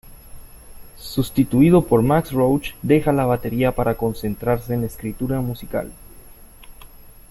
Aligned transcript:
Sustituido 0.97 1.83
por 1.85 2.01
Max 2.01 2.31
Roach, 2.31 2.71
deja 2.81 3.11
la 3.11 3.27
batería 3.27 3.75
para 3.75 3.97
concentrarse 3.97 4.73
en 4.73 4.81
la 4.81 4.87
escritura 4.87 5.41
musical. 5.41 5.91